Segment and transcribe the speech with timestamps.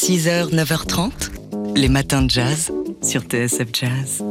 [0.00, 1.10] 6h, 9h30,
[1.74, 2.70] les matins de jazz
[3.02, 4.22] sur TSF Jazz.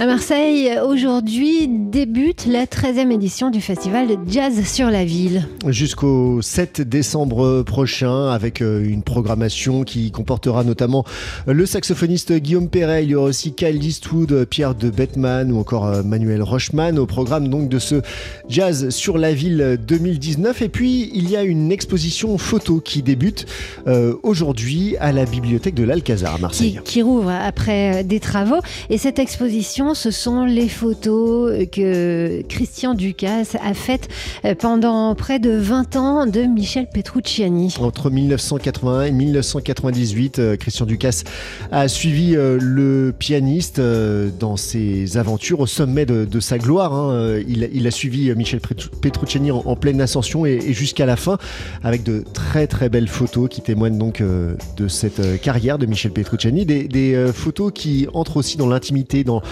[0.00, 5.46] À Marseille, aujourd'hui débute la 13e édition du festival de jazz sur la ville.
[5.68, 11.04] Jusqu'au 7 décembre prochain, avec euh, une programmation qui comportera notamment
[11.46, 15.86] le saxophoniste Guillaume Perret, il y aura aussi Kyle Eastwood, Pierre de Bettman ou encore
[15.86, 18.02] euh, Manuel Rochman au programme donc de ce
[18.48, 20.62] jazz sur la ville 2019.
[20.62, 23.46] Et puis il y a une exposition photo qui débute
[23.86, 26.80] euh, aujourd'hui à la bibliothèque de l'Alcazar à Marseille.
[26.82, 28.60] Qui, qui rouvre après des travaux.
[28.88, 34.08] Et cette exposition ce sont les photos que Christian Ducasse a faites
[34.44, 37.74] euh, pendant près de 20 ans de Michel Petrucciani.
[37.80, 41.24] Entre 1981 et 1998, euh, Christian Ducasse
[41.70, 46.94] a suivi euh, le pianiste dans ses aventures au sommet de, sa gloire.
[46.94, 47.40] Hein.
[47.48, 51.38] Il, a suivi Michel Petrucciani en, pleine ascension et, jusqu'à la fin
[51.82, 56.64] avec de très très belles photos qui témoignent donc de cette carrière de Michel Petrucciani.
[56.64, 59.42] Des, photos qui entrent aussi dans l'intimité, dans,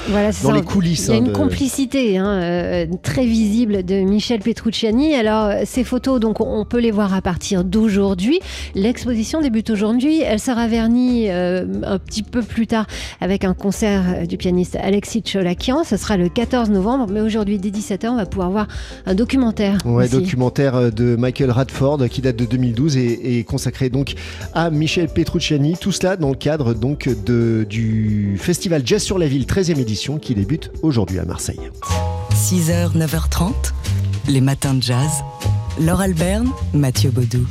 [0.42, 1.06] dans les coulisses.
[1.08, 5.14] Il y a hein, une complicité hein, euh, très visible de Michel Petrucciani.
[5.14, 8.40] Alors, ces photos, donc, on peut les voir à partir d'aujourd'hui.
[8.74, 10.20] L'exposition débute aujourd'hui.
[10.22, 12.86] Elle sera vernie euh, un petit peu plus tard
[13.20, 15.84] avec un concert du pianiste Alexis Cholakian.
[15.84, 17.06] Ce sera le 14 novembre.
[17.10, 18.68] Mais aujourd'hui, dès 17h, on va pouvoir voir
[19.06, 19.78] un documentaire.
[19.84, 24.14] Ouais, documentaire euh, de Michael Radford qui date de 2012 et, et consacré donc
[24.54, 25.76] à Michel Petrucciani.
[25.80, 30.09] Tout cela dans le cadre donc de, du festival Jazz sur la ville 13e édition
[30.18, 31.70] qui débute aujourd'hui à Marseille.
[32.32, 33.52] 6h, 9h30,
[34.28, 35.10] les matins de jazz.
[35.80, 37.46] Laure Alberne, Mathieu Baudou.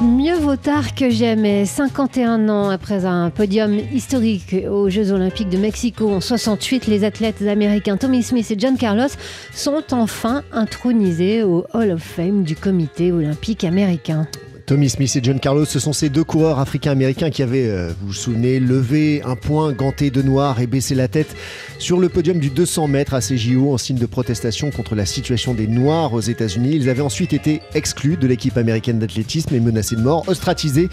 [0.00, 1.66] Mieux vaut tard que jamais.
[1.66, 7.42] 51 ans après un podium historique aux Jeux Olympiques de Mexico en 68, les athlètes
[7.42, 9.08] américains Tommy Smith et John Carlos
[9.52, 14.28] sont enfin intronisés au Hall of Fame du Comité olympique américain.
[14.68, 18.08] Tommy Smith et John Carlos, ce sont ces deux coureurs africains-américains qui avaient, euh, vous
[18.08, 21.34] vous souvenez, levé un point ganté de noir et baissé la tête
[21.78, 25.54] sur le podium du 200 mètres à CJO en signe de protestation contre la situation
[25.54, 26.72] des Noirs aux États-Unis.
[26.74, 30.90] Ils avaient ensuite été exclus de l'équipe américaine d'athlétisme et menacés de mort, ostracisés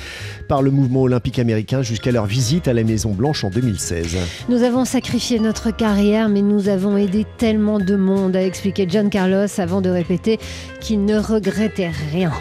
[0.48, 4.16] par le mouvement olympique américain jusqu'à leur visite à la Maison Blanche en 2016.
[4.48, 9.10] Nous avons sacrifié notre carrière, mais nous avons aidé tellement de monde, a expliqué John
[9.10, 10.40] Carlos avant de répéter
[10.80, 12.32] qu'il ne regrettait rien.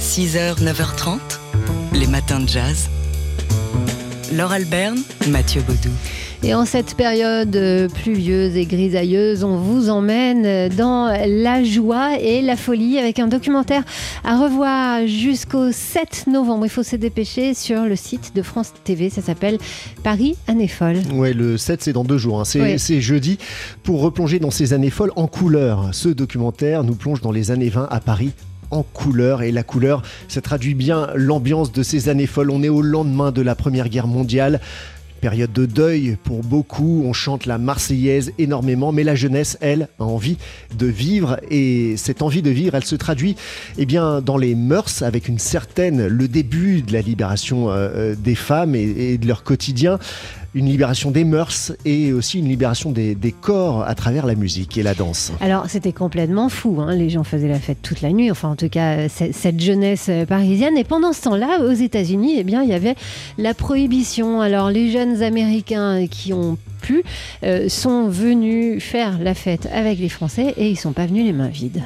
[0.00, 1.18] 6h, 9h30,
[1.92, 2.88] les matins de jazz.
[4.32, 5.90] Laure Alberne, Mathieu Baudou.
[6.42, 12.56] Et en cette période pluvieuse et grisailleuse, on vous emmène dans la joie et la
[12.56, 13.82] folie avec un documentaire
[14.24, 16.64] à revoir jusqu'au 7 novembre.
[16.64, 19.10] Il faut se dépêcher sur le site de France TV.
[19.10, 19.58] Ça s'appelle
[20.02, 20.96] Paris Année Folle.
[21.12, 22.40] Ouais, le 7, c'est dans deux jours.
[22.40, 22.44] Hein.
[22.44, 23.36] C'est jeudi
[23.82, 25.90] pour replonger dans ces années folles en couleur.
[25.92, 28.32] Ce documentaire nous plonge dans les années 20 à Paris
[28.70, 29.42] en couleur.
[29.42, 32.50] Et la couleur, ça traduit bien l'ambiance de ces années folles.
[32.50, 34.60] On est au lendemain de la Première Guerre mondiale.
[35.20, 40.04] Période de deuil pour beaucoup, on chante la Marseillaise énormément, mais la jeunesse, elle, a
[40.04, 40.38] envie
[40.78, 43.36] de vivre et cette envie de vivre, elle se traduit
[43.76, 48.14] eh bien, dans les mœurs avec une certaine, le début de la libération euh, euh,
[48.16, 49.98] des femmes et de leur quotidien,
[50.54, 54.82] une libération des mœurs et aussi une libération des, corps à travers la musique et
[54.82, 55.32] la danse.
[55.40, 56.94] Alors c'était complètement fou, hein.
[56.94, 60.26] les gens faisaient la fête toute la nuit, enfin en tout cas cette jeunesse euh,
[60.26, 60.76] parisienne.
[60.76, 62.96] Et pendant ce temps-là, aux États-Unis, eh bien il y avait
[63.38, 64.40] la prohibition.
[64.40, 67.04] Alors les jeunes Américains qui ont pu
[67.44, 71.32] euh, sont venus faire la fête avec les Français et ils sont pas venus les
[71.32, 71.82] mains vides.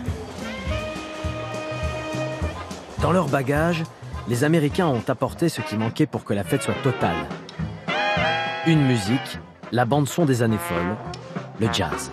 [3.02, 3.82] Dans leur bagage,
[4.28, 7.26] les Américains ont apporté ce qui manquait pour que la fête soit totale
[8.66, 9.38] une musique,
[9.72, 10.96] la bande-son des années folles,
[11.60, 12.10] le jazz.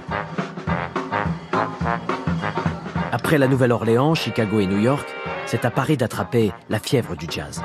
[3.11, 5.07] Après la Nouvelle-Orléans, Chicago et New York,
[5.45, 7.63] c'est à Paris d'attraper la fièvre du jazz.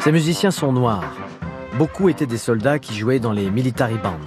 [0.00, 1.14] Ces musiciens sont noirs.
[1.78, 4.18] Beaucoup étaient des soldats qui jouaient dans les military bands.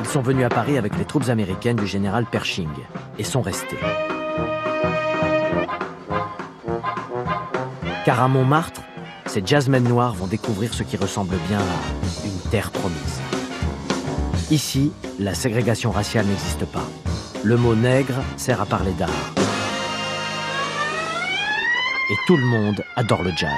[0.00, 2.70] Ils sont venus à Paris avec les troupes américaines du général Pershing
[3.18, 3.78] et sont restés.
[8.04, 8.82] Car à Montmartre,
[9.36, 13.20] ces jazzmen noirs vont découvrir ce qui ressemble bien à une terre promise.
[14.50, 16.88] Ici, la ségrégation raciale n'existe pas.
[17.44, 19.10] Le mot nègre sert à parler d'art.
[22.10, 23.50] Et tout le monde adore le jazz.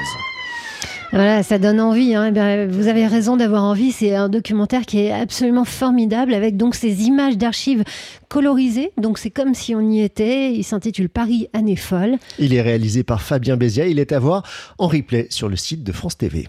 [1.11, 2.15] Voilà, ça donne envie.
[2.15, 2.33] Hein.
[2.35, 3.93] Eh vous avez raison d'avoir envie.
[3.93, 7.83] C'est un documentaire qui est absolument formidable avec donc ces images d'archives
[8.29, 8.93] colorisées.
[8.99, 10.53] Donc c'est comme si on y était.
[10.53, 12.17] Il s'intitule Paris année folle.
[12.39, 13.87] Il est réalisé par Fabien Bézia.
[13.87, 14.43] Il est à voir
[14.77, 16.47] en replay sur le site de France TV.